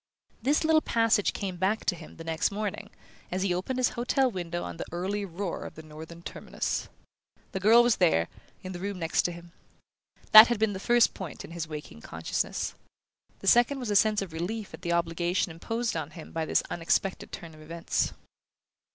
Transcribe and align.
This 0.41 0.63
little 0.63 0.81
passage 0.81 1.31
came 1.31 1.57
back 1.57 1.85
to 1.85 1.93
him 1.95 2.15
the 2.17 2.23
next 2.23 2.49
morning, 2.49 2.89
as 3.29 3.43
he 3.43 3.53
opened 3.53 3.77
his 3.77 3.89
hotel 3.89 4.31
window 4.31 4.63
on 4.63 4.77
the 4.77 4.85
early 4.91 5.25
roar 5.25 5.61
of 5.63 5.75
the 5.75 5.83
Northern 5.83 6.23
Terminus. 6.23 6.89
The 7.51 7.59
girl 7.59 7.83
was 7.83 7.97
there, 7.97 8.27
in 8.63 8.71
the 8.71 8.79
room 8.79 8.97
next 8.97 9.21
to 9.25 9.31
him. 9.31 9.51
That 10.31 10.47
had 10.47 10.57
been 10.57 10.73
the 10.73 10.79
first 10.79 11.13
point 11.13 11.45
in 11.45 11.51
his 11.51 11.67
waking 11.67 12.01
consciousness. 12.01 12.73
The 13.41 13.47
second 13.47 13.77
was 13.77 13.91
a 13.91 13.95
sense 13.95 14.23
of 14.23 14.33
relief 14.33 14.73
at 14.73 14.81
the 14.81 14.91
obligation 14.91 15.51
imposed 15.51 15.95
on 15.95 16.09
him 16.09 16.31
by 16.31 16.45
this 16.45 16.63
unexpected 16.71 17.31
turn 17.31 17.53
of 17.53 17.61
everts. 17.61 18.11